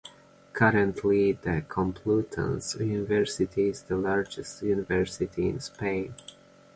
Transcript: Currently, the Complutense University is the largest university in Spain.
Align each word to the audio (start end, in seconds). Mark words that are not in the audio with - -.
Currently, 0.53 1.33
the 1.33 1.61
Complutense 1.69 2.73
University 2.83 3.69
is 3.69 3.83
the 3.83 3.97
largest 3.97 4.63
university 4.63 5.47
in 5.47 5.59
Spain. 5.59 6.15